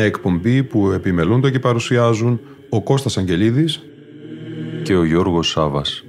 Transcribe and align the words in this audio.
Μια 0.00 0.08
εκπομπή 0.08 0.62
που 0.62 0.90
επιμελούνται 0.90 1.50
και 1.50 1.58
παρουσιάζουν 1.58 2.40
ο 2.68 2.82
Κώστας 2.82 3.18
Αγγελίδης 3.18 3.80
και 4.82 4.96
ο 4.96 5.04
Γιώργος 5.04 5.48
Σάβας. 5.48 6.04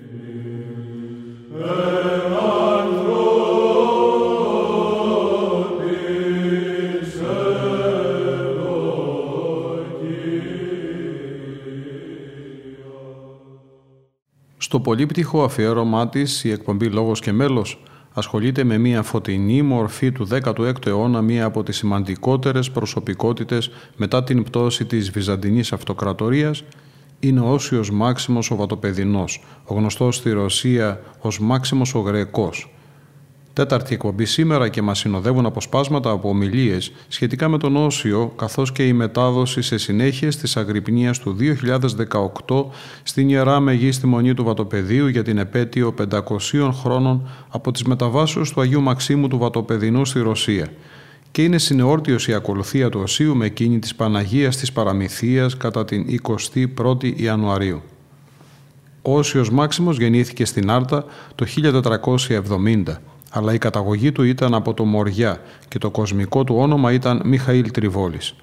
Στο 14.57 14.79
πολύπτυχο 14.79 15.43
αφιέρωμά 15.43 16.09
της, 16.09 16.43
η 16.43 16.51
εκπομπή 16.51 16.85
Λόγος 16.85 17.19
και 17.19 17.31
Μέλος 17.31 17.83
ασχολείται 18.21 18.63
με 18.63 18.77
μια 18.77 19.01
φωτεινή 19.03 19.61
μορφή 19.61 20.11
του 20.11 20.27
16ου 20.31 20.85
αιώνα, 20.85 21.21
μία 21.21 21.45
από 21.45 21.63
τις 21.63 21.77
σημαντικότερες 21.77 22.71
προσωπικότητες 22.71 23.71
μετά 23.95 24.23
την 24.23 24.43
πτώση 24.43 24.85
της 24.85 25.11
Βυζαντινής 25.11 25.73
Αυτοκρατορίας 25.73 26.63
είναι 27.19 27.39
ο 27.39 27.53
Όσιος 27.53 27.91
Μάξιμος 27.91 28.51
ο 28.51 28.55
Βατοπεδινός, 28.55 29.43
ο 29.65 29.73
γνωστός 29.73 30.15
στη 30.15 30.31
Ρωσία 30.31 31.01
ως 31.19 31.39
Μάξιμος 31.39 31.95
ο 31.95 31.99
Γρεκός. 31.99 32.70
Τέταρτη 33.53 33.93
εκπομπή 33.93 34.25
σήμερα 34.25 34.69
και 34.69 34.81
μας 34.81 34.99
συνοδεύουν 34.99 35.45
αποσπάσματα 35.45 36.09
από 36.09 36.29
ομιλίες 36.29 36.91
σχετικά 37.07 37.47
με 37.47 37.57
τον 37.57 37.75
Όσιο 37.75 38.33
καθώς 38.35 38.71
και 38.71 38.87
η 38.87 38.93
μετάδοση 38.93 39.61
σε 39.61 39.77
συνέχεια 39.77 40.29
της 40.29 40.57
Αγρυπνίας 40.57 41.19
του 41.19 41.37
2018 42.47 42.65
στην 43.03 43.29
Ιερά 43.29 43.59
Μεγίστη 43.59 44.07
Μονή 44.07 44.33
του 44.33 44.43
Βατοπεδίου 44.43 45.07
για 45.07 45.23
την 45.23 45.37
επέτειο 45.37 45.93
500 46.11 46.69
χρόνων 46.71 47.29
από 47.49 47.71
τις 47.71 47.83
μεταβάσεις 47.83 48.49
του 48.49 48.61
Αγίου 48.61 48.81
Μαξίμου 48.81 49.27
του 49.27 49.37
Βατοπεδινού 49.37 50.05
στη 50.05 50.19
Ρωσία 50.19 50.67
και 51.31 51.43
είναι 51.43 51.57
συνεόρτιος 51.57 52.27
η 52.27 52.33
ακολουθία 52.33 52.89
του 52.89 52.99
Οσίου 53.03 53.35
με 53.35 53.45
εκείνη 53.45 53.79
της 53.79 53.95
Παναγίας 53.95 54.57
της 54.57 54.71
Παραμυθίας 54.71 55.57
κατά 55.57 55.85
την 55.85 56.05
21η 56.77 57.21
Ιανουαρίου. 57.21 57.81
Ο 59.01 59.17
Όσιος 59.17 59.49
Μάξιμος 59.49 59.97
γεννήθηκε 59.97 60.45
στην 60.45 60.69
Άρτα 60.69 61.05
το 61.35 61.45
1470, 61.45 63.01
αλλά 63.31 63.53
η 63.53 63.57
καταγωγή 63.57 64.11
του 64.11 64.23
ήταν 64.23 64.53
από 64.53 64.73
το 64.73 64.85
Μοριά 64.85 65.41
και 65.67 65.77
το 65.77 65.89
κοσμικό 65.89 66.43
του 66.43 66.55
όνομα 66.57 66.91
ήταν 66.91 67.21
Μιχαήλ 67.25 67.71
Τριβόλης. 67.71 68.35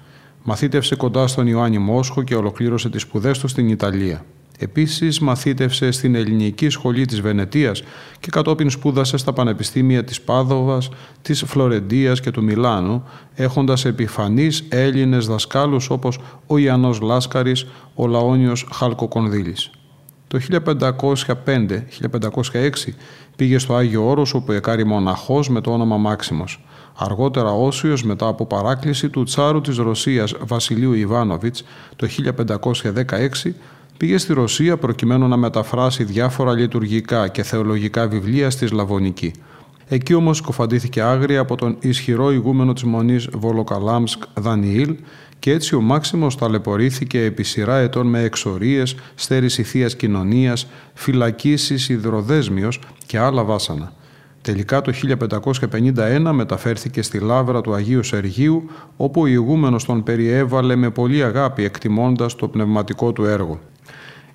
Μαθήτευσε 0.43 0.95
κοντά 0.95 1.27
στον 1.27 1.47
Ιωάννη 1.47 1.77
Μόσχο 1.77 2.23
και 2.23 2.35
ολοκλήρωσε 2.35 2.89
τις 2.89 3.01
σπουδές 3.01 3.39
του 3.39 3.47
στην 3.47 3.69
Ιταλία. 3.69 4.25
Επίσης 4.61 5.19
μαθήτευσε 5.19 5.91
στην 5.91 6.15
Ελληνική 6.15 6.69
Σχολή 6.69 7.05
της 7.05 7.21
Βενετίας 7.21 7.83
και 8.19 8.29
κατόπιν 8.31 8.69
σπούδασε 8.69 9.17
στα 9.17 9.33
πανεπιστήμια 9.33 10.03
της 10.03 10.21
Πάδοβας, 10.21 10.89
της 11.21 11.43
Φλωρεντίας 11.47 12.19
και 12.19 12.31
του 12.31 12.43
Μιλάνου, 12.43 13.03
έχοντας 13.35 13.85
επιφανείς 13.85 14.65
Έλληνες 14.69 15.27
δασκάλους 15.27 15.89
όπως 15.89 16.19
ο 16.47 16.57
Ιαννός 16.57 17.01
Λάσκαρης, 17.01 17.65
ο 17.95 18.07
Λαόνιος 18.07 18.67
Χαλκοκονδύλης. 18.71 19.71
Το 20.29 20.39
1505-1506 20.49 20.61
πήγε 23.35 23.57
στο 23.57 23.75
Άγιο 23.75 24.07
Όρος 24.07 24.33
όπου 24.33 24.51
εκάρει 24.51 24.85
μοναχός 24.85 25.49
με 25.49 25.61
το 25.61 25.71
όνομα 25.71 25.97
Μάξιμος. 25.97 26.63
Αργότερα 26.97 27.51
Όσιος 27.51 28.03
μετά 28.03 28.27
από 28.27 28.45
παράκληση 28.45 29.09
του 29.09 29.23
τσάρου 29.23 29.61
της 29.61 29.77
Ρωσίας 29.77 30.35
Βασιλείου 30.39 30.93
Ιβάνοβιτς 30.93 31.63
το 31.95 32.07
1516 33.43 33.51
πήγε 33.97 34.17
στη 34.17 34.33
Ρωσία 34.33 34.77
προκειμένου 34.77 35.27
να 35.27 35.37
μεταφράσει 35.37 36.03
διάφορα 36.03 36.53
λειτουργικά 36.53 37.27
και 37.27 37.43
θεολογικά 37.43 38.07
βιβλία 38.07 38.49
στη 38.49 38.67
Σλαβωνική. 38.67 39.33
Εκεί 39.87 40.13
όμως 40.13 40.41
κοφαντήθηκε 40.41 41.01
άγρια 41.01 41.39
από 41.39 41.55
τον 41.55 41.77
ισχυρό 41.79 42.31
ηγούμενο 42.31 42.73
της 42.73 42.83
μονής 42.83 43.27
Βολοκαλάμσκ 43.33 44.23
Δανιήλ 44.33 44.95
και 45.39 45.51
έτσι 45.51 45.75
ο 45.75 45.81
Μάξιμος 45.81 46.37
ταλαιπωρήθηκε 46.37 47.23
επί 47.23 47.43
σειρά 47.43 47.77
ετών 47.77 48.07
με 48.07 48.21
εξορίες, 48.21 48.95
στέρηση 49.15 49.63
θείας 49.63 49.95
κοινωνίας, 49.95 50.67
φυλακίσεις, 50.93 51.89
υδροδέσμιος 51.89 52.79
και 53.05 53.17
άλλα 53.17 53.43
βάσανα. 53.43 53.93
Τελικά 54.41 54.81
το 54.81 54.91
1551 54.91 56.31
μεταφέρθηκε 56.33 57.01
στη 57.01 57.19
Λάβρα 57.19 57.61
του 57.61 57.73
Αγίου 57.73 58.03
Σεργίου, 58.03 58.69
όπου 58.97 59.21
ο 59.21 59.27
ηγούμενος 59.27 59.85
τον 59.85 60.03
περιέβαλε 60.03 60.75
με 60.75 60.89
πολύ 60.89 61.23
αγάπη 61.23 61.63
εκτιμώντας 61.63 62.35
το 62.35 62.47
πνευματικό 62.47 63.11
του 63.11 63.25
έργο. 63.25 63.59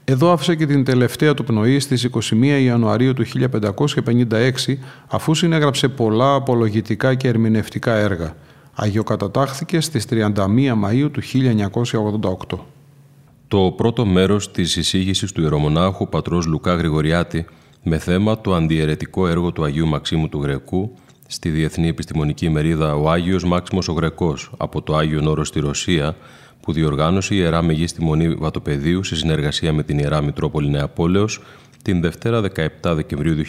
Εδώ 0.05 0.33
άφησε 0.33 0.55
και 0.55 0.67
την 0.67 0.85
τελευταία 0.85 1.35
του 1.35 1.45
πνοή 1.45 1.81
στις 1.81 2.09
21 2.13 2.61
Ιανουαρίου 2.63 3.15
του 3.15 3.25
1556, 3.27 4.77
αφού 5.07 5.35
συνέγραψε 5.35 5.89
πολλά 5.89 6.35
απολογητικά 6.35 7.15
και 7.15 7.29
ερμηνευτικά 7.29 7.95
έργα. 7.95 8.35
Αγιοκατατάχθηκε 8.75 9.81
στις 9.81 10.07
31 10.11 10.33
Μαΐου 10.85 11.11
του 11.13 11.23
1988. 11.23 12.59
Το 13.49 13.73
πρώτο 13.77 14.07
μέρος 14.07 14.51
της 14.51 14.77
εισήγησης 14.77 15.33
του 15.33 15.41
ιερομονάχου 15.41 16.09
πατρός 16.09 16.47
Λουκά 16.47 16.75
Γρηγοριάτη 16.75 17.47
με 17.83 17.99
θέμα 17.99 18.41
το 18.41 18.55
αντιαιρετικό 18.55 19.27
έργο 19.27 19.53
του 19.53 19.65
Αγίου 19.65 19.87
Μαξίμου 19.87 20.29
του 20.29 20.43
Γρεκού 20.43 20.95
στη 21.27 21.49
Διεθνή 21.49 21.89
Επιστημονική 21.89 22.49
Μερίδα 22.49 22.95
«Ο 22.95 23.11
Άγιος 23.11 23.45
Μάξιμος 23.45 23.89
ο 23.89 23.93
Γρεκός» 23.93 24.51
από 24.57 24.83
το 24.83 24.97
Άγιο 24.97 25.21
Νόρο 25.21 25.45
στη 25.45 25.61
Ρωσία 25.61 26.17
που 26.61 26.73
διοργάνωσε 26.73 27.35
η 27.35 27.39
Ιερά 27.41 27.63
Μεγίστη 27.63 28.03
Μονή 28.03 28.35
Βατοπεδίου 28.35 29.03
σε 29.03 29.17
συνεργασία 29.17 29.73
με 29.73 29.83
την 29.83 29.99
Ιερά 29.99 30.23
Μητρόπολη 30.23 30.71
Νεαπόλεως 30.71 31.41
την 31.83 32.01
Δευτέρα 32.01 32.43
17 32.83 32.95
Δεκεμβρίου 32.95 33.45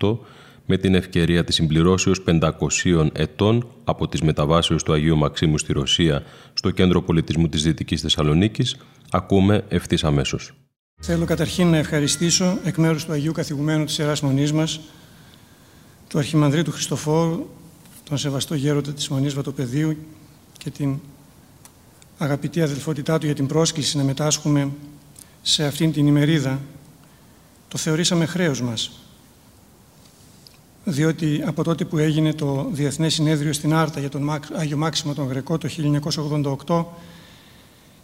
2018 0.00 0.16
με 0.66 0.76
την 0.76 0.94
ευκαιρία 0.94 1.44
της 1.44 1.54
συμπληρώσεως 1.54 2.22
500 2.26 3.08
ετών 3.12 3.68
από 3.84 4.08
τις 4.08 4.22
μεταβάσεις 4.22 4.82
του 4.82 4.92
Αγίου 4.92 5.16
Μαξίμου 5.16 5.58
στη 5.58 5.72
Ρωσία 5.72 6.22
στο 6.52 6.70
Κέντρο 6.70 7.02
Πολιτισμού 7.02 7.48
της 7.48 7.62
Δυτικής 7.62 8.00
Θεσσαλονίκης, 8.00 8.76
ακούμε 9.10 9.64
ευθύς 9.68 10.04
αμέσως. 10.04 10.52
Θέλω 11.00 11.24
καταρχήν 11.24 11.70
να 11.70 11.76
ευχαριστήσω 11.76 12.58
εκ 12.64 12.76
μέρους 12.76 13.04
του 13.04 13.12
Αγίου 13.12 13.32
Καθηγουμένου 13.32 13.84
της 13.84 13.98
Ιεράς 13.98 14.20
Μονής 14.20 14.52
μας, 14.52 14.80
του 16.08 16.18
Αρχιμανδρίτου 16.18 16.70
Χριστοφόρου, 16.70 17.46
τον 18.08 18.18
Σεβαστό 18.18 18.54
Γέροντα 18.54 18.92
της 18.92 19.08
Μονής 19.08 19.34
Βατοπεδίου 19.34 19.96
και 20.58 20.70
την 20.70 20.98
αγαπητή 22.18 22.62
αδελφότητά 22.62 23.18
του 23.18 23.26
για 23.26 23.34
την 23.34 23.46
πρόσκληση 23.46 23.96
να 23.96 24.02
μετάσχουμε 24.02 24.70
σε 25.42 25.64
αυτήν 25.64 25.92
την 25.92 26.06
ημερίδα, 26.06 26.60
το 27.68 27.78
θεωρήσαμε 27.78 28.26
χρέος 28.26 28.62
μας. 28.62 28.90
Διότι 30.84 31.42
από 31.46 31.64
τότε 31.64 31.84
που 31.84 31.98
έγινε 31.98 32.32
το 32.32 32.68
Διεθνές 32.72 33.14
Συνέδριο 33.14 33.52
στην 33.52 33.74
Άρτα 33.74 34.00
για 34.00 34.08
τον 34.08 34.40
Άγιο 34.52 34.76
Μάξιμο 34.76 35.14
τον 35.14 35.26
Γρεκό 35.26 35.58
το 35.58 35.68
1988 36.66 36.84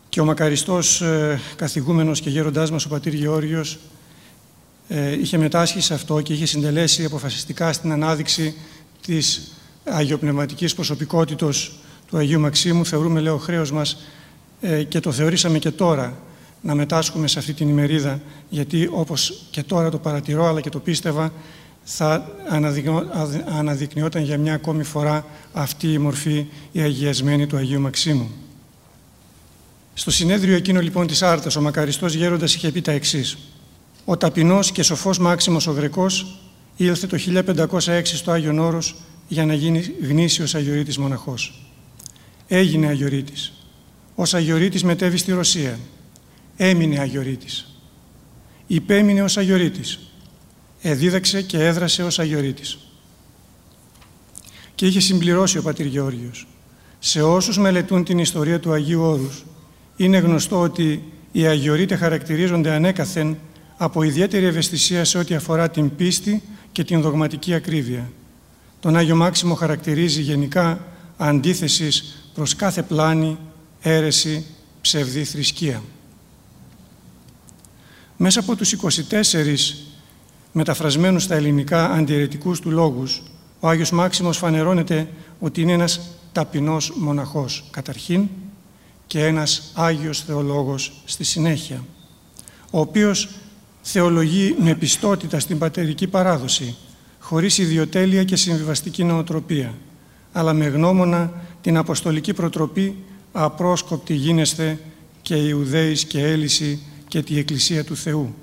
και 0.08 0.20
ο 0.20 0.24
μακαριστός 0.24 1.00
ε, 1.00 1.40
καθηγούμενος 1.56 2.20
και 2.20 2.30
γέροντάς 2.30 2.70
μας 2.70 2.84
ο 2.84 2.88
πατήρ 2.88 3.14
Γεώργιος 3.14 3.78
ε, 4.88 5.12
είχε 5.12 5.38
μετάσχει 5.38 5.80
σε 5.80 5.94
αυτό 5.94 6.20
και 6.20 6.32
είχε 6.32 6.46
συντελέσει 6.46 7.04
αποφασιστικά 7.04 7.72
στην 7.72 7.92
ανάδειξη 7.92 8.54
της 9.00 9.52
αγιοπνευματικής 9.84 10.74
προσωπικότητος 10.74 11.78
του 12.06 12.16
Αγίου 12.16 12.40
Μαξίμου. 12.40 12.86
Θεωρούμε 12.86 13.20
λέω 13.20 13.36
χρέος 13.36 13.72
μας 13.72 13.96
ε, 14.60 14.82
και 14.82 15.00
το 15.00 15.12
θεωρήσαμε 15.12 15.58
και 15.58 15.70
τώρα 15.70 16.16
να 16.60 16.74
μετάσχουμε 16.74 17.26
σε 17.26 17.38
αυτή 17.38 17.52
την 17.52 17.68
ημερίδα 17.68 18.20
γιατί 18.48 18.88
όπως 18.92 19.42
και 19.50 19.62
τώρα 19.62 19.90
το 19.90 19.98
παρατηρώ 19.98 20.46
αλλά 20.46 20.60
και 20.60 20.70
το 20.70 20.78
πίστευα 20.78 21.32
θα 21.92 22.28
αναδεικνυόταν 23.58 24.22
για 24.22 24.38
μια 24.38 24.54
ακόμη 24.54 24.82
φορά 24.82 25.24
αυτή 25.52 25.92
η 25.92 25.98
μορφή 25.98 26.46
η 26.72 26.80
αγιασμένη 26.80 27.46
του 27.46 27.56
Αγίου 27.56 27.80
Μαξίμου. 27.80 28.30
Στο 29.94 30.10
συνέδριο 30.10 30.56
εκείνο 30.56 30.80
λοιπόν 30.80 31.06
της 31.06 31.22
Άρτας 31.22 31.56
ο 31.56 31.60
μακαριστός 31.60 32.14
γέροντας 32.14 32.54
είχε 32.54 32.70
πει 32.70 32.80
τα 32.80 32.92
εξής 32.92 33.38
«Ο 34.04 34.16
ταπεινός 34.16 34.72
και 34.72 34.82
σοφός 34.82 35.18
Μάξιμος 35.18 35.66
ο 35.66 35.72
Γρεκός 35.72 36.40
ήλθε 36.76 37.06
το 37.06 37.16
1506 37.16 38.00
στο 38.04 38.30
Άγιον 38.30 38.58
Όρος 38.58 38.94
για 39.28 39.46
να 39.46 39.54
γίνει 39.54 39.94
γνήσιος 40.02 40.54
Αγιορείτης 40.54 40.98
μοναχός 40.98 41.60
έγινε 42.52 42.86
Αγιορείτης. 42.86 43.52
Ως 44.14 44.34
Αγιορείτης 44.34 44.84
μετέβη 44.84 45.16
στη 45.16 45.32
Ρωσία. 45.32 45.78
Έμεινε 46.56 46.98
Αγιορείτης. 46.98 47.74
Υπέμεινε 48.66 49.22
ως 49.22 49.36
Αγιορείτης. 49.36 50.09
Εδίδαξε 50.82 51.42
και 51.42 51.64
έδρασε 51.64 52.02
ως 52.02 52.18
Αγιορείτης. 52.18 52.78
Και 54.74 54.86
είχε 54.86 55.00
συμπληρώσει 55.00 55.58
ο 55.58 55.62
πατήρ 55.62 55.86
Γεώργιος. 55.86 56.46
Σε 56.98 57.22
όσους 57.22 57.58
μελετούν 57.58 58.04
την 58.04 58.18
ιστορία 58.18 58.60
του 58.60 58.72
Αγίου 58.72 59.02
Όρους, 59.02 59.44
είναι 59.96 60.18
γνωστό 60.18 60.60
ότι 60.60 61.12
οι 61.32 61.46
Αγιορείτες 61.46 61.98
χαρακτηρίζονται 61.98 62.70
ανέκαθεν 62.70 63.38
από 63.76 64.02
ιδιαίτερη 64.02 64.44
ευαισθησία 64.44 65.04
σε 65.04 65.18
ό,τι 65.18 65.34
αφορά 65.34 65.70
την 65.70 65.96
πίστη 65.96 66.42
και 66.72 66.84
την 66.84 67.00
δογματική 67.00 67.54
ακρίβεια. 67.54 68.10
Τον 68.80 68.96
Άγιο 68.96 69.16
Μάξιμο 69.16 69.54
χαρακτηρίζει 69.54 70.20
γενικά 70.20 70.86
αντίθεσης 71.16 72.24
προς 72.34 72.56
κάθε 72.56 72.82
πλάνη, 72.82 73.38
αίρεση, 73.80 74.44
ψευδή 74.80 75.24
θρησκεία. 75.24 75.82
Μέσα 78.16 78.40
από 78.40 78.56
τους 78.56 78.72
24 78.72 79.89
μεταφρασμένους 80.52 81.22
στα 81.22 81.34
ελληνικά 81.34 81.90
αντιαιρετικούς 81.90 82.60
του 82.60 82.70
λόγους, 82.70 83.22
ο 83.60 83.68
Άγιος 83.68 83.90
Μάξιμος 83.90 84.36
φανερώνεται 84.36 85.08
ότι 85.38 85.60
είναι 85.60 85.72
ένας 85.72 86.00
ταπεινός 86.32 86.92
μοναχός 86.96 87.64
καταρχήν 87.70 88.28
και 89.06 89.24
ένας 89.24 89.72
Άγιος 89.74 90.20
Θεολόγος 90.20 90.92
στη 91.04 91.24
συνέχεια, 91.24 91.84
ο 92.70 92.80
οποίος 92.80 93.28
θεολογεί 93.82 94.56
με 94.58 94.74
πιστότητα 94.74 95.40
στην 95.40 95.58
πατερική 95.58 96.06
παράδοση, 96.06 96.76
χωρίς 97.18 97.58
ιδιοτέλεια 97.58 98.24
και 98.24 98.36
συμβιβαστική 98.36 99.04
νοοτροπία, 99.04 99.74
αλλά 100.32 100.52
με 100.52 100.66
γνώμονα 100.66 101.32
την 101.60 101.76
αποστολική 101.76 102.32
προτροπή 102.32 102.96
απρόσκοπτη 103.32 104.14
γίνεστε 104.14 104.78
και 105.22 105.34
Ιουδαίης 105.34 106.04
και 106.04 106.24
Έλυση 106.24 106.82
και 107.08 107.22
τη 107.22 107.38
Εκκλησία 107.38 107.84
του 107.84 107.96
Θεού. 107.96 108.34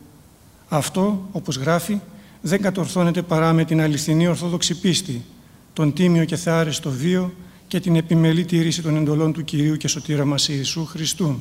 Αυτό, 0.69 1.30
όπως 1.31 1.58
γράφει, 1.58 2.00
δεν 2.42 2.62
κατορθώνεται 2.62 3.22
παρά 3.22 3.54
με 3.54 3.66
την 3.66 3.81
αληθινή 3.81 4.28
ορθόδοξη 4.28 4.80
πίστη, 4.80 5.25
τον 5.74 5.94
τίμιο 5.94 6.25
και 6.25 6.36
θεάρεστο 6.36 6.90
βίο 6.90 7.34
και 7.68 7.80
την 7.80 7.96
επιμελή 7.96 8.46
τήρηση 8.46 8.81
των 8.81 8.96
εντολών 8.96 9.34
του 9.34 9.44
Κυρίου 9.44 9.75
και 9.75 9.88
Σωτήρα 9.88 10.25
μας 10.25 10.48
Ιησού 10.48 10.86
Χριστού. 10.86 11.40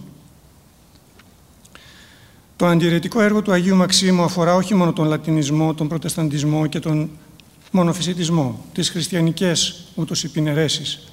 Το 2.56 2.66
αντιρρετικό 2.66 3.20
έργο 3.20 3.42
του 3.42 3.52
Αγίου 3.52 3.76
Μαξίμου 3.76 4.22
αφορά 4.22 4.54
όχι 4.54 4.74
μόνο 4.74 4.92
τον 4.92 5.06
λατινισμό, 5.06 5.74
τον 5.74 5.88
προτεσταντισμό 5.88 6.66
και 6.66 6.78
τον 6.78 7.10
μονοφυσιτισμό, 7.70 8.64
τις 8.72 8.90
χριστιανικές 8.90 9.84
ούτως 9.94 10.24
υπηνερέσεις, 10.24 11.12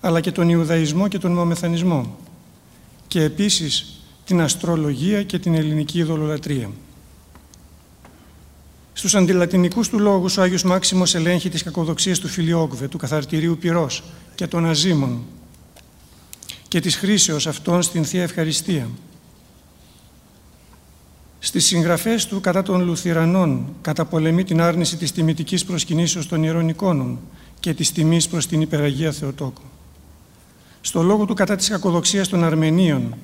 αλλά 0.00 0.20
και 0.20 0.32
τον 0.32 0.48
Ιουδαϊσμό 0.48 1.08
και 1.08 1.18
τον 1.18 1.32
Μομεθανισμό 1.32 2.16
και 3.06 3.22
επίσης 3.22 4.00
την 4.24 4.40
αστρολογία 4.40 5.22
και 5.22 5.38
την 5.38 5.54
ελληνική 5.54 5.98
ειδωλολατρία. 5.98 6.70
Στους 8.96 9.14
αντιλατινικούς 9.14 9.88
του 9.88 9.98
λόγους 9.98 10.36
ο 10.36 10.42
Άγιος 10.42 10.62
Μάξιμος 10.62 11.14
ελέγχει 11.14 11.48
τις 11.48 11.62
κακοδοξίες 11.62 12.18
του 12.18 12.28
Φιλιόγκβε, 12.28 12.88
του 12.88 12.98
καθαρτηρίου 12.98 13.58
πυρός 13.60 14.02
και 14.34 14.46
των 14.46 14.66
αζήμων 14.66 15.22
και 16.68 16.80
της 16.80 16.96
χρήσεως 16.96 17.46
αυτών 17.46 17.82
στην 17.82 18.04
Θεία 18.04 18.22
Ευχαριστία. 18.22 18.88
Στις 21.38 21.64
συγγραφές 21.64 22.26
του 22.26 22.40
κατά 22.40 22.62
των 22.62 22.84
Λουθυρανών 22.84 23.74
καταπολεμεί 23.80 24.44
την 24.44 24.60
άρνηση 24.60 24.96
της 24.96 25.12
τιμητικής 25.12 25.64
προσκυνήσεως 25.64 26.28
των 26.28 26.42
ιερών 26.42 26.68
εικόνων 26.68 27.18
και 27.60 27.74
της 27.74 27.92
τιμής 27.92 28.28
προς 28.28 28.46
την 28.46 28.60
Υπεραγία 28.60 29.12
Θεοτόκο. 29.12 29.62
Στο 30.80 31.02
λόγο 31.02 31.24
του 31.24 31.34
κατά 31.34 31.56
της 31.56 31.68
κακοδοξίας 31.68 32.28
των 32.28 32.44
Αρμενίων 32.44 33.14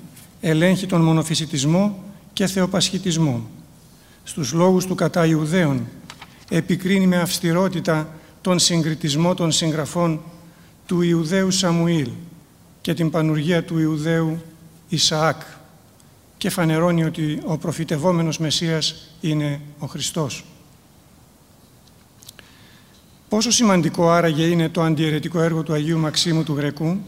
ελέγχει 0.40 0.86
τον 0.86 1.00
μονοφυσιτισμό 1.00 2.02
και 2.32 2.46
θεοπασχητισμό. 2.46 3.48
Στους 4.30 4.52
λόγους 4.52 4.86
του 4.86 4.94
κατά 4.94 5.26
Ιουδαίων 5.26 5.86
επικρίνει 6.48 7.06
με 7.06 7.16
αυστηρότητα 7.16 8.08
τον 8.40 8.58
συγκριτισμό 8.58 9.34
των 9.34 9.52
συγγραφών 9.52 10.20
του 10.86 11.02
Ιουδαίου 11.02 11.50
Σαμουήλ 11.50 12.08
και 12.80 12.94
την 12.94 13.10
πανουργία 13.10 13.64
του 13.64 13.78
Ιουδαίου 13.78 14.42
Ισαάκ 14.88 15.42
και 16.36 16.50
φανερώνει 16.50 17.04
ότι 17.04 17.40
ο 17.44 17.58
προφητευόμενος 17.58 18.38
Μεσσίας 18.38 19.10
είναι 19.20 19.60
ο 19.78 19.86
Χριστός. 19.86 20.44
Πόσο 23.28 23.50
σημαντικό 23.50 24.10
άραγε 24.10 24.44
είναι 24.44 24.68
το 24.68 24.82
αντιαιρετικό 24.82 25.40
έργο 25.40 25.62
του 25.62 25.72
Αγίου 25.72 25.98
Μαξίμου 25.98 26.44
του 26.44 26.56
Γρεκού, 26.56 26.98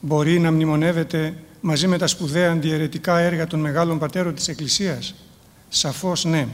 μπορεί 0.00 0.38
να 0.38 0.52
μνημονεύεται 0.52 1.34
μαζί 1.60 1.86
με 1.86 1.98
τα 1.98 2.06
σπουδαία 2.06 2.52
αντιαιρετικά 2.52 3.18
έργα 3.18 3.46
των 3.46 3.60
μεγάλων 3.60 3.98
πατέρων 3.98 4.34
της 4.34 4.48
Εκκλησίας; 4.48 5.14
Σαφώς 5.76 6.24
ναι. 6.24 6.48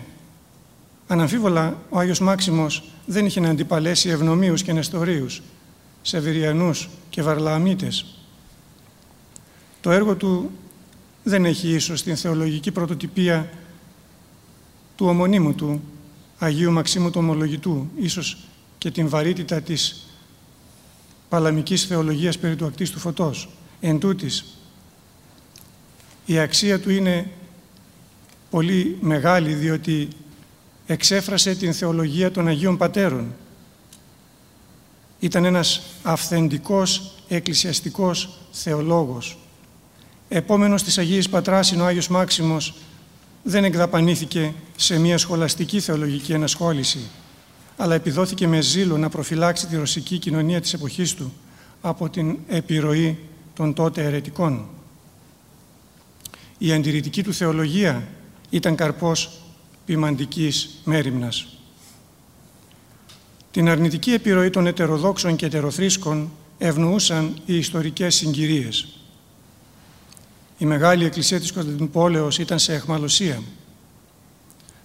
Αναμφίβολα, 1.06 1.78
ο 1.88 1.98
Άγιος 1.98 2.20
Μάξιμος 2.20 2.82
δεν 3.06 3.26
είχε 3.26 3.40
να 3.40 3.48
αντιπαλέσει 3.48 4.08
ευνομίους 4.08 4.62
και 4.62 4.72
νεστορίους, 4.72 5.42
σεβηριανούς 6.02 6.88
και 7.10 7.22
βαρλαμίτες. 7.22 8.06
Το 9.80 9.90
έργο 9.90 10.16
του 10.16 10.50
δεν 11.22 11.44
έχει 11.44 11.68
ίσως 11.68 12.02
την 12.02 12.16
θεολογική 12.16 12.70
πρωτοτυπία 12.70 13.50
του 14.96 15.06
ομονίμου 15.06 15.54
του, 15.54 15.82
Αγίου 16.38 16.72
Μαξίμου 16.72 17.10
του 17.10 17.20
Ομολογητού, 17.22 17.88
ίσως 17.96 18.36
και 18.78 18.90
την 18.90 19.08
βαρύτητα 19.08 19.60
της 19.60 20.06
παλαμικής 21.28 21.84
θεολογίας 21.84 22.38
περί 22.38 22.56
του 22.56 22.66
ακτής 22.66 22.90
του 22.90 22.98
φωτός. 22.98 23.48
Εν 23.80 23.98
τούτης, 23.98 24.44
η 26.26 26.38
αξία 26.38 26.80
του 26.80 26.90
είναι 26.90 27.30
πολύ 28.50 28.96
μεγάλη 29.00 29.54
διότι 29.54 30.08
εξέφρασε 30.86 31.54
την 31.54 31.72
θεολογία 31.72 32.30
των 32.30 32.48
Αγίων 32.48 32.76
Πατέρων. 32.76 33.34
Ήταν 35.20 35.44
ένας 35.44 35.82
αυθεντικός 36.02 37.14
εκκλησιαστικός 37.28 38.38
θεολόγος. 38.50 39.38
Επόμενος 40.28 40.82
της 40.82 40.98
Αγίας 40.98 41.28
Πατράς 41.28 41.72
είναι 41.72 41.82
ο 41.82 41.86
Άγιος 41.86 42.08
Μάξιμος 42.08 42.74
δεν 43.42 43.64
εκδαπανήθηκε 43.64 44.54
σε 44.76 44.98
μια 44.98 45.18
σχολαστική 45.18 45.80
θεολογική 45.80 46.32
ενασχόληση 46.32 47.00
αλλά 47.80 47.94
επιδόθηκε 47.94 48.46
με 48.46 48.60
ζήλο 48.60 48.98
να 48.98 49.08
προφυλάξει 49.08 49.66
τη 49.66 49.76
ρωσική 49.76 50.18
κοινωνία 50.18 50.60
της 50.60 50.72
εποχής 50.72 51.14
του 51.14 51.32
από 51.80 52.08
την 52.08 52.38
επιρροή 52.48 53.18
των 53.54 53.74
τότε 53.74 54.04
αιρετικών. 54.04 54.66
Η 56.58 56.72
αντιρρητική 56.72 57.22
του 57.22 57.34
θεολογία 57.34 58.08
ήταν 58.50 58.74
καρπός 58.76 59.30
ποιμαντικής 59.84 60.80
μέρημνας. 60.84 61.46
Την 63.50 63.68
αρνητική 63.68 64.12
επιρροή 64.12 64.50
των 64.50 64.66
ετεροδόξων 64.66 65.36
και 65.36 65.46
ετεροθρίσκων 65.46 66.30
ευνοούσαν 66.58 67.36
οι 67.46 67.56
ιστορικές 67.56 68.14
συγκυρίες. 68.14 68.88
Η 70.58 70.64
Μεγάλη 70.64 71.04
Εκκλησία 71.04 71.40
της 71.40 71.52
Κωνσταντινούπολεως 71.52 72.38
ήταν 72.38 72.58
σε 72.58 72.74
εχμαλωσία, 72.74 73.42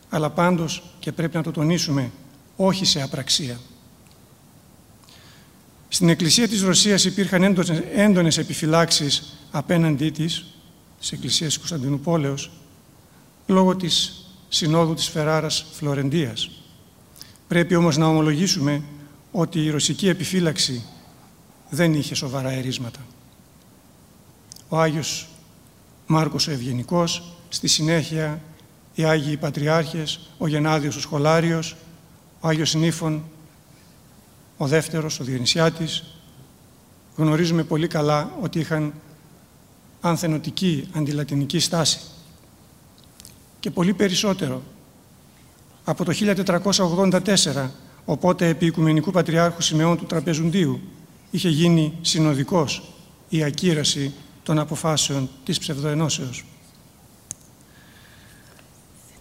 αλλά 0.09 0.29
πάντως, 0.29 0.83
και 0.99 1.11
πρέπει 1.11 1.35
να 1.35 1.43
το 1.43 1.51
τονίσουμε, 1.51 2.11
όχι 2.55 2.85
σε 2.85 3.01
απραξία. 3.01 3.59
Στην 5.87 6.09
Εκκλησία 6.09 6.47
της 6.47 6.61
Ρωσίας 6.61 7.05
υπήρχαν 7.05 7.57
έντονες 7.95 8.37
επιφυλάξεις 8.37 9.37
απέναντί 9.51 10.09
της, 10.09 10.45
της 10.99 11.11
Εκκλησίας 11.11 11.49
της 11.49 11.57
Κωνσταντινούπολεως, 11.57 12.51
λόγω 13.45 13.75
της 13.75 14.25
Συνόδου 14.49 14.93
της 14.93 15.07
Φεράρας 15.07 15.65
Φλωρεντίας. 15.71 16.49
Πρέπει 17.47 17.75
όμως 17.75 17.97
να 17.97 18.05
ομολογήσουμε 18.05 18.81
ότι 19.31 19.63
η 19.63 19.69
ρωσική 19.69 20.07
επιφύλαξη 20.07 20.83
δεν 21.69 21.93
είχε 21.93 22.15
σοβαρά 22.15 22.51
ερίσματα. 22.51 22.99
Ο 24.69 24.79
Άγιος 24.79 25.27
Μάρκος 26.07 26.47
ο 26.47 26.51
Ευγενικός, 26.51 27.33
στη 27.49 27.67
συνέχεια 27.67 28.41
οι 28.95 29.03
Άγιοι 29.03 29.37
Πατριάρχες, 29.37 30.19
ο 30.37 30.47
Γενάδιος 30.47 30.95
ο 30.95 30.99
Σχολάριος, 30.99 31.75
ο 32.39 32.47
Άγιος 32.47 32.73
Νίφων, 32.73 33.23
ο 34.57 34.67
δεύτερος, 34.67 35.19
ο 35.19 35.23
Διονυσιάτης, 35.23 36.03
γνωρίζουμε 37.15 37.63
πολύ 37.63 37.87
καλά 37.87 38.31
ότι 38.41 38.59
είχαν 38.59 38.93
ανθενωτική 40.01 40.87
αντιλατινική 40.93 41.59
στάση. 41.59 41.99
Και 43.65 43.71
πολύ 43.71 43.93
περισσότερο. 43.93 44.61
Από 45.83 46.05
το 46.05 46.13
1484, 47.55 47.69
οπότε 48.05 48.47
επί 48.47 48.65
Οικουμενικού 48.65 49.11
Πατριάρχου 49.11 49.61
Σιμεών 49.61 49.97
του 49.97 50.05
Τραπεζουντίου, 50.05 50.81
είχε 51.31 51.49
γίνει 51.49 51.93
συνοδικός 52.01 52.83
η 53.29 53.43
ακύραση 53.43 54.13
των 54.43 54.59
αποφάσεων 54.59 55.29
της 55.45 55.59
ψευδοενώσεως. 55.59 56.45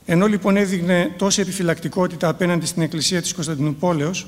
Ενώ 0.04 0.26
λοιπόν 0.26 0.56
έδειχνε 0.56 1.14
τόση 1.18 1.40
επιφυλακτικότητα 1.40 2.28
απέναντι 2.28 2.66
στην 2.66 2.82
Εκκλησία 2.82 3.22
της 3.22 3.34
Κωνσταντινούπολεως, 3.34 4.26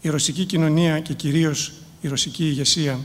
η 0.00 0.08
ρωσική 0.08 0.44
κοινωνία 0.44 1.00
και 1.00 1.14
κυρίως 1.14 1.72
η 2.00 2.08
ρωσική 2.08 2.44
ηγεσία 2.44 2.98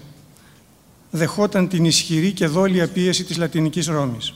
δεχόταν 1.11 1.67
την 1.67 1.85
ισχυρή 1.85 2.31
και 2.31 2.47
δόλια 2.47 2.87
πίεση 2.87 3.23
της 3.23 3.37
Λατινικής 3.37 3.87
Ρώμης. 3.87 4.33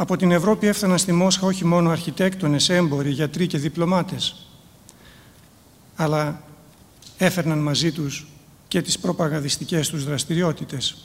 Από 0.00 0.16
την 0.16 0.30
Ευρώπη 0.30 0.66
έφταναν 0.66 0.98
στη 0.98 1.12
Μόσχα 1.12 1.46
όχι 1.46 1.64
μόνο 1.64 1.90
αρχιτέκτονες, 1.90 2.68
έμποροι, 2.68 3.10
γιατροί 3.10 3.46
και 3.46 3.58
διπλωμάτες, 3.58 4.46
αλλά 5.96 6.42
έφερναν 7.16 7.58
μαζί 7.58 7.92
τους 7.92 8.26
και 8.68 8.82
τις 8.82 8.98
προπαγανδιστικές 8.98 9.88
τους 9.88 10.04
δραστηριότητες. 10.04 10.96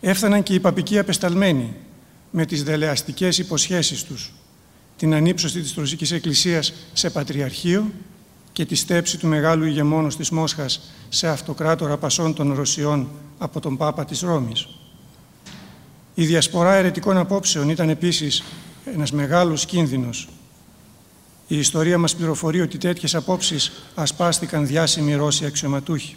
Έφταναν 0.00 0.42
και 0.42 0.54
οι 0.54 0.60
παπικοί 0.60 0.98
απεσταλμένοι 0.98 1.74
με 2.30 2.46
τις 2.46 2.62
δελεαστικές 2.62 3.38
υποσχέσεις 3.38 4.04
τους, 4.04 4.32
την 4.96 5.14
ανύψωση 5.14 5.60
της 5.60 5.74
Ρωσικής 5.74 6.10
Εκκλησίας 6.10 6.72
σε 6.92 7.10
Πατριαρχείο 7.10 7.90
και 8.52 8.64
τη 8.64 8.74
στέψη 8.74 9.18
του 9.18 9.26
μεγάλου 9.26 9.64
ηγεμόνος 9.64 10.16
της 10.16 10.30
Μόσχας 10.30 10.80
σε 11.08 11.28
αυτοκράτορα 11.28 11.96
πασών 11.96 12.34
των 12.34 12.54
Ρωσιών 12.54 13.08
από 13.38 13.60
τον 13.60 13.76
Πάπα 13.76 14.04
της 14.04 14.20
Ρώμης. 14.20 14.66
Η 16.14 16.24
διασπορά 16.24 16.74
αιρετικών 16.74 17.16
απόψεων 17.16 17.68
ήταν 17.68 17.88
επίσης 17.88 18.42
ένας 18.84 19.12
μεγάλος 19.12 19.66
κίνδυνος. 19.66 20.28
Η 21.46 21.58
ιστορία 21.58 21.98
μας 21.98 22.16
πληροφορεί 22.16 22.60
ότι 22.60 22.78
τέτοιες 22.78 23.14
απόψεις 23.14 23.72
ασπάστηκαν 23.94 24.66
διάσημοι 24.66 25.14
Ρώσοι 25.14 25.44
αξιωματούχοι. 25.44 26.16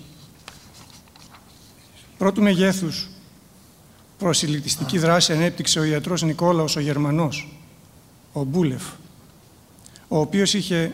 Πρώτου 2.17 2.41
μεγέθους 2.41 3.07
προσιλητιστική 4.17 4.97
δράση 4.97 5.33
ανέπτυξε 5.33 5.79
ο 5.79 5.83
ιατρός 5.83 6.21
Νικόλαος 6.21 6.75
ο 6.75 6.79
Γερμανός, 6.79 7.59
ο 8.33 8.43
Μπούλεφ, 8.43 8.83
ο 10.07 10.19
οποίος, 10.19 10.53
είχε, 10.53 10.93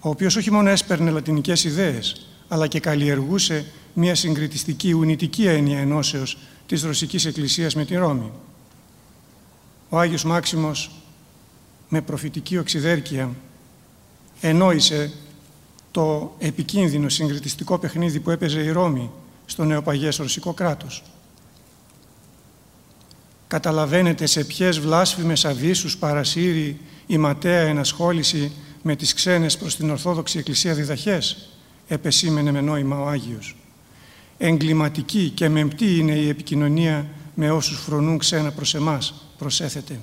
ο 0.00 0.08
οποίος 0.08 0.36
όχι 0.36 0.50
μόνο 0.50 0.68
έσπερνε 0.70 1.10
λατινικές 1.10 1.64
ιδέες, 1.64 2.26
αλλά 2.48 2.66
και 2.66 2.80
καλλιεργούσε 2.80 3.66
μια 3.92 4.14
συγκριτιστική, 4.14 4.92
ουνητική 4.92 5.46
έννοια 5.46 5.78
ενώσεως 5.78 6.38
της 6.72 6.82
Ρωσικής 6.82 7.24
Εκκλησίας 7.24 7.74
με 7.74 7.84
τη 7.84 7.96
Ρώμη. 7.96 8.32
Ο 9.88 9.98
Άγιος 9.98 10.24
Μάξιμος 10.24 10.90
με 11.88 12.00
προφητική 12.00 12.58
οξυδέρκεια 12.58 13.30
ενόησε 14.40 15.12
το 15.90 16.34
επικίνδυνο 16.38 17.08
συγκριτιστικό 17.08 17.78
παιχνίδι 17.78 18.20
που 18.20 18.30
έπαιζε 18.30 18.60
η 18.60 18.70
Ρώμη 18.70 19.10
στο 19.46 19.64
νεοπαγές 19.64 20.16
ρωσικό 20.16 20.52
κράτος. 20.52 21.02
Καταλαβαίνετε 23.46 24.26
σε 24.26 24.44
ποιες 24.44 24.80
βλάσφημες 24.80 25.44
αβίσους 25.44 25.96
παρασύρει 25.96 26.80
η 27.06 27.18
ματέα 27.18 27.60
ενασχόληση 27.60 28.52
με 28.82 28.96
τις 28.96 29.14
ξένες 29.14 29.58
προς 29.58 29.76
την 29.76 29.90
Ορθόδοξη 29.90 30.38
Εκκλησία 30.38 30.74
διδαχές, 30.74 31.48
επεσήμενε 31.88 32.50
με 32.50 32.60
νόημα 32.60 33.00
ο 33.00 33.08
Άγιος. 33.08 33.56
Εγκληματική 34.44 35.30
και 35.30 35.48
μεμπτή 35.48 35.98
είναι 35.98 36.12
η 36.12 36.28
επικοινωνία 36.28 37.06
με 37.34 37.50
όσους 37.50 37.78
φρονούν 37.78 38.18
ξένα 38.18 38.50
προς 38.50 38.74
εμάς, 38.74 39.14
προσέθετε. 39.38 40.00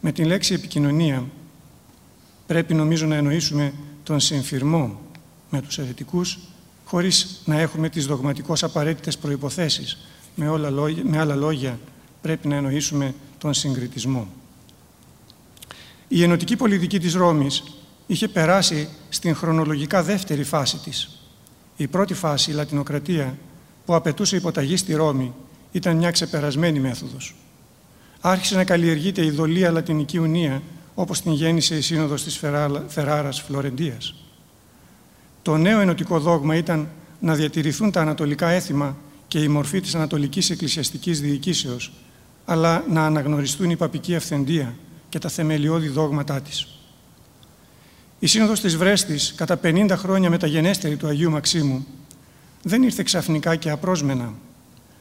Με 0.00 0.12
την 0.12 0.26
λέξη 0.26 0.54
επικοινωνία 0.54 1.24
πρέπει 2.46 2.74
νομίζω 2.74 3.06
να 3.06 3.16
εννοήσουμε 3.16 3.72
τον 4.02 4.20
συμφυρμό 4.20 5.00
με 5.50 5.60
τους 5.60 5.78
αιρετικούς 5.78 6.38
χωρίς 6.84 7.40
να 7.44 7.60
έχουμε 7.60 7.88
τις 7.88 8.06
δογματικώς 8.06 8.62
απαραίτητες 8.62 9.18
προϋποθέσεις. 9.18 9.98
Με, 10.34 10.48
όλα 10.48 10.70
με 11.02 11.18
άλλα 11.18 11.34
λόγια 11.34 11.78
πρέπει 12.20 12.48
να 12.48 12.56
εννοήσουμε 12.56 13.14
τον 13.38 13.54
συγκριτισμό. 13.54 14.28
Η 16.08 16.22
ενωτική 16.22 16.56
πολιτική 16.56 16.98
της 16.98 17.14
Ρώμης 17.14 17.62
είχε 18.06 18.28
περάσει 18.28 18.88
στην 19.08 19.34
χρονολογικά 19.34 20.02
δεύτερη 20.02 20.44
φάση 20.44 20.78
της. 20.78 21.21
Η 21.76 21.86
πρώτη 21.86 22.14
φάση, 22.14 22.50
η 22.50 22.54
λατινοκρατία, 22.54 23.38
που 23.84 23.94
απαιτούσε 23.94 24.36
υποταγή 24.36 24.76
στη 24.76 24.94
Ρώμη, 24.94 25.32
ήταν 25.72 25.96
μια 25.96 26.10
ξεπερασμένη 26.10 26.80
μέθοδος. 26.80 27.34
Άρχισε 28.20 28.56
να 28.56 28.64
καλλιεργείται 28.64 29.24
η 29.24 29.30
δολία 29.30 29.70
λατινική 29.70 30.18
ουνία, 30.18 30.62
όπως 30.94 31.20
την 31.20 31.32
γέννησε 31.32 31.76
η 31.76 31.80
Σύνοδος 31.80 32.24
της 32.24 32.40
Φεράρας 32.88 33.40
Φλωρεντίας. 33.40 34.14
Το 35.42 35.56
νέο 35.56 35.80
ενωτικό 35.80 36.18
δόγμα 36.18 36.56
ήταν 36.56 36.88
να 37.20 37.34
διατηρηθούν 37.34 37.90
τα 37.90 38.00
ανατολικά 38.00 38.48
έθιμα 38.48 38.96
και 39.28 39.38
η 39.38 39.48
μορφή 39.48 39.80
της 39.80 39.94
ανατολικής 39.94 40.50
εκκλησιαστικής 40.50 41.20
διοικήσεως, 41.20 41.92
αλλά 42.44 42.84
να 42.88 43.06
αναγνωριστούν 43.06 43.70
η 43.70 43.76
παπική 43.76 44.16
αυθεντία 44.16 44.74
και 45.08 45.18
τα 45.18 45.28
θεμελιώδη 45.28 45.88
δόγματά 45.88 46.40
της. 46.40 46.81
Η 48.22 48.26
Σύνοδος 48.26 48.60
της 48.60 48.76
Βρέστης, 48.76 49.34
κατά 49.36 49.56
50 49.62 49.96
χρόνια 49.96 50.30
μεταγενέστερη 50.30 50.96
του 50.96 51.06
Αγίου 51.06 51.30
Μαξίμου, 51.30 51.86
δεν 52.62 52.82
ήρθε 52.82 53.02
ξαφνικά 53.02 53.56
και 53.56 53.70
απρόσμενα, 53.70 54.32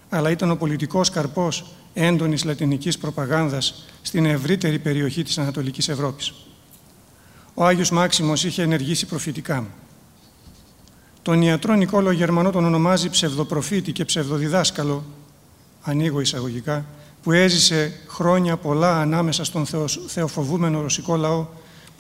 αλλά 0.10 0.30
ήταν 0.30 0.52
ο 0.52 0.56
πολιτικός 0.56 1.10
καρπός 1.10 1.66
έντονης 1.94 2.44
λατινικής 2.44 2.98
προπαγάνδας 2.98 3.86
στην 4.02 4.26
ευρύτερη 4.26 4.80
περιοχή 4.80 5.24
της 5.24 5.38
Ανατολικής 5.38 5.90
Ευρώπης. 5.90 6.34
Ο 7.54 7.66
Άγιος 7.66 7.92
Μάξιμος 7.92 8.44
είχε 8.44 8.62
ενεργήσει 8.62 9.06
προφητικά. 9.06 9.68
Τον 11.22 11.42
ιατρό 11.42 11.74
Νικόλο 11.76 12.12
Γερμανό 12.12 12.52
τον 12.52 12.66
ονομάζει 12.66 13.10
ψευδοπροφήτη 13.10 13.92
και 13.92 14.06
ψευδοδιδάσκαλο, 14.06 15.04
ανοίγω 15.82 16.20
εισαγωγικά, 16.20 16.86
που 17.24 17.32
έζησε 17.32 17.94
χρόνια 18.08 18.58
πολλά 18.58 19.02
ανάμεσα 19.02 19.44
στον 19.44 19.66
θεοφοβούμενο 20.08 20.82
ρωσικό 20.82 21.16
λαό, 21.16 21.48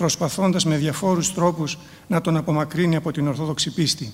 προσπαθώντας 0.02 0.66
με 0.66 0.78
διαφόρους 0.78 1.34
τρόπους 1.34 1.78
να 2.08 2.22
τον 2.22 2.38
απομακρύνει 2.38 2.96
από 2.96 3.12
την 3.12 3.28
Ορθόδοξη 3.28 3.74
πίστη. 3.74 4.12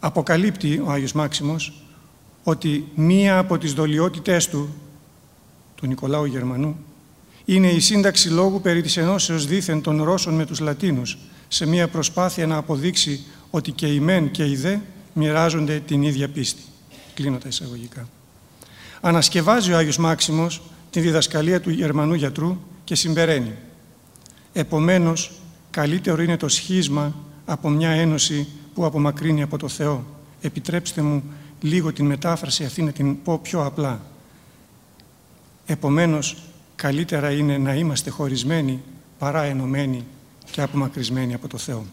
Αποκαλύπτει 0.00 0.82
ο 0.84 0.90
Άγιος 0.90 1.12
Μάξιμος 1.12 1.82
ότι 2.42 2.88
μία 2.94 3.38
από 3.38 3.58
τις 3.58 3.72
δολιότητές 3.72 4.48
του, 4.48 4.74
του 5.74 5.86
Νικολάου 5.86 6.24
Γερμανού, 6.24 6.76
είναι 7.44 7.68
η 7.68 7.80
σύνταξη 7.80 8.28
λόγου 8.28 8.60
περί 8.60 8.82
της 8.82 8.96
ενώσεως 8.96 9.46
δήθεν 9.46 9.80
των 9.80 10.02
Ρώσων 10.02 10.34
με 10.34 10.46
τους 10.46 10.60
Λατίνους, 10.60 11.18
σε 11.48 11.66
μία 11.66 11.88
προσπάθεια 11.88 12.46
να 12.46 12.56
αποδείξει 12.56 13.24
ότι 13.50 13.72
και 13.72 13.86
οι 13.86 14.00
μεν 14.00 14.30
και 14.30 14.46
οι 14.46 14.56
δε 14.56 14.76
μοιράζονται 15.12 15.82
την 15.86 16.02
ίδια 16.02 16.28
πίστη. 16.28 16.62
Κλείνω 17.14 17.38
τα 17.38 17.48
εισαγωγικά. 17.48 18.08
Ανασκευάζει 19.00 19.72
ο 19.72 19.76
Άγιος 19.76 19.98
Μάξιμος 19.98 20.62
τη 20.90 21.00
διδασκαλία 21.00 21.60
του 21.60 21.70
Γερμανού 21.70 22.14
γιατρού 22.14 22.58
και 22.84 22.94
συμπεραίνει. 22.94 23.52
Επομένως, 24.52 25.32
καλύτερο 25.70 26.22
είναι 26.22 26.36
το 26.36 26.48
σχίσμα 26.48 27.14
από 27.44 27.68
μια 27.68 27.90
ένωση 27.90 28.48
που 28.74 28.84
απομακρύνει 28.84 29.42
από 29.42 29.58
το 29.58 29.68
Θεό. 29.68 30.04
Επιτρέψτε 30.40 31.02
μου 31.02 31.22
λίγο 31.60 31.92
την 31.92 32.06
μετάφραση 32.06 32.64
αυτή 32.64 32.82
να 32.82 32.92
την 32.92 33.22
πω 33.22 33.38
πιο 33.38 33.64
απλά. 33.64 34.00
Επομένως, 35.66 36.36
καλύτερα 36.74 37.30
είναι 37.30 37.58
να 37.58 37.74
είμαστε 37.74 38.10
χωρισμένοι 38.10 38.82
παρά 39.18 39.42
ενωμένοι 39.42 40.04
και 40.50 40.62
απομακρυσμένοι 40.62 41.34
από 41.34 41.48
το 41.48 41.58
Θεό. 41.58 41.84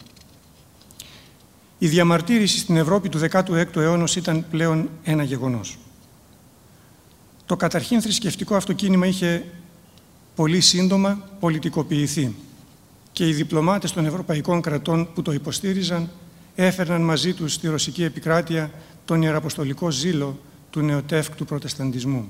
Η 1.77 1.87
διαμαρτύρηση 1.87 2.57
στην 2.57 2.77
Ευρώπη 2.77 3.09
του 3.09 3.19
16ου 3.31 3.75
αιώνα 3.75 4.07
ήταν 4.15 4.45
πλέον 4.51 4.89
ένα 5.03 5.23
γεγονός. 5.23 5.77
Το 7.45 7.55
καταρχήν 7.55 8.01
θρησκευτικό 8.01 8.55
αυτοκίνημα 8.55 9.07
είχε 9.07 9.45
πολύ 10.41 10.61
σύντομα 10.61 11.29
πολιτικοποιηθεί 11.39 12.35
και 13.11 13.27
οι 13.27 13.33
διπλωμάτες 13.33 13.91
των 13.91 14.05
ευρωπαϊκών 14.05 14.61
κρατών 14.61 15.13
που 15.13 15.21
το 15.21 15.31
υποστήριζαν 15.31 16.09
έφερναν 16.55 17.01
μαζί 17.01 17.33
τους 17.33 17.53
στη 17.53 17.67
ρωσική 17.67 18.03
επικράτεια 18.03 18.71
τον 19.05 19.21
ιεραποστολικό 19.21 19.91
ζήλο 19.91 20.39
του 20.69 20.81
νεοτεύκτου 20.81 21.45
προτεσταντισμού. 21.45 22.29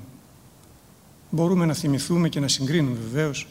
Μπορούμε 1.30 1.66
να 1.66 1.74
θυμηθούμε 1.74 2.28
και 2.28 2.40
να 2.40 2.48
συγκρίνουμε 2.48 2.98
βεβαίως 3.10 3.46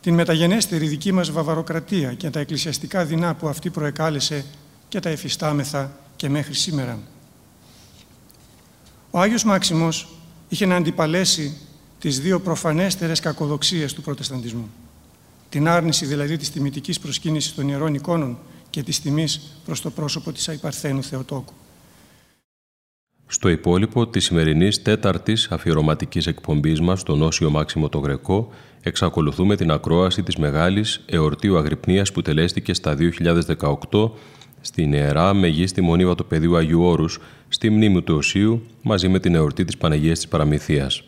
την 0.00 0.14
μεταγενέστερη 0.14 0.86
δική 0.86 1.12
μας 1.12 1.30
βαβαροκρατία 1.30 2.14
και 2.14 2.30
τα 2.30 2.40
εκκλησιαστικά 2.40 3.04
δεινά 3.04 3.34
που 3.34 3.48
αυτή 3.48 3.70
προεκάλεσε 3.70 4.44
και 4.88 5.00
τα 5.00 5.08
εφιστάμεθα 5.08 5.92
και 6.16 6.28
μέχρι 6.28 6.54
σήμερα. 6.54 6.98
Ο 9.10 9.20
Άγιος 9.20 9.44
Μάξιμος 9.44 10.08
είχε 10.48 10.66
να 10.66 10.76
αντιπαλέσει 10.76 11.56
τις 12.02 12.20
δύο 12.20 12.40
προφανέστερες 12.40 13.20
κακοδοξίες 13.20 13.92
του 13.92 14.02
προτεσταντισμού. 14.02 14.70
Την 15.48 15.68
άρνηση 15.68 16.06
δηλαδή 16.06 16.36
της 16.36 16.50
τιμητικής 16.50 16.98
προσκύνησης 17.00 17.54
των 17.54 17.68
ιερών 17.68 17.94
εικόνων 17.94 18.38
και 18.70 18.82
της 18.82 19.00
τιμής 19.00 19.40
προς 19.64 19.80
το 19.80 19.90
πρόσωπο 19.90 20.32
της 20.32 20.48
Αϊπαρθένου 20.48 21.02
Θεοτόκου. 21.02 21.52
Στο 23.26 23.48
υπόλοιπο 23.48 24.06
της 24.06 24.24
σημερινής 24.24 24.82
τέταρτης 24.82 25.48
αφιερωματικής 25.50 26.26
εκπομπής 26.26 26.80
μας 26.80 27.00
στον 27.00 27.22
Όσιο 27.22 27.50
Μάξιμο 27.50 27.88
το 27.88 27.98
Γρεκό 27.98 28.50
εξακολουθούμε 28.82 29.56
την 29.56 29.70
ακρόαση 29.70 30.22
της 30.22 30.36
μεγάλης 30.36 31.00
εορτίου 31.06 31.58
Αγρυπνίας 31.58 32.12
που 32.12 32.22
τελέστηκε 32.22 32.74
στα 32.74 32.96
2018 33.90 34.10
στην 34.60 34.92
Ιερά 34.92 35.34
Μεγίστη 35.34 35.80
Μονίβα 35.80 36.14
του 36.14 36.26
Πεδίου 36.26 36.56
Αγίου 36.56 36.82
Όρους 36.82 37.20
στη 37.48 37.70
μνήμη 37.70 38.02
του 38.02 38.14
Οσίου 38.16 38.66
μαζί 38.82 39.08
με 39.08 39.18
την 39.20 39.34
εορτή 39.34 39.64
της 39.64 39.76
Παναγίας 39.76 40.18
της 40.18 40.28
Παραμυθίας. 40.28 41.02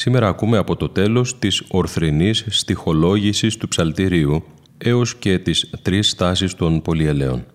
Σήμερα 0.00 0.28
ακούμε 0.28 0.56
από 0.56 0.76
το 0.76 0.88
τέλος 0.88 1.38
της 1.38 1.62
ορθρινής 1.68 2.44
στοιχολόγησης 2.48 3.56
του 3.56 3.68
ψαλτηρίου 3.68 4.44
έως 4.78 5.16
και 5.16 5.38
τις 5.38 5.70
τρεις 5.82 6.08
στάσεις 6.08 6.54
των 6.54 6.82
πολυελαίων. 6.82 7.46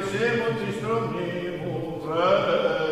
pesemo 0.00 0.54
tristronemo, 0.58 2.00
fratello, 2.04 2.87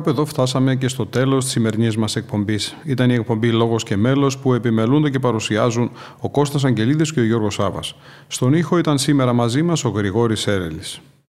Κάπου 0.00 0.12
εδώ 0.12 0.24
φτάσαμε 0.24 0.76
και 0.76 0.88
στο 0.88 1.06
τέλος 1.06 1.44
της 1.44 1.52
σημερινής 1.52 1.96
μας 1.96 2.16
εκπομπής. 2.16 2.76
Ήταν 2.84 3.10
η 3.10 3.14
εκπομπή 3.14 3.50
Λόγος 3.50 3.82
και 3.82 3.96
Μέλος 3.96 4.38
που 4.38 4.54
επιμελούνται 4.54 5.10
και 5.10 5.18
παρουσιάζουν 5.18 5.90
ο 6.20 6.30
Κώστας 6.30 6.64
Αγγελίδης 6.64 7.12
και 7.12 7.20
ο 7.20 7.24
Γιώργος 7.24 7.54
Σάβας. 7.54 7.94
Στον 8.26 8.54
ήχο 8.54 8.78
ήταν 8.78 8.98
σήμερα 8.98 9.32
μαζί 9.32 9.62
μας 9.62 9.84
ο 9.84 9.88
Γρηγόρης 9.88 10.46
Έρελης. 10.46 11.00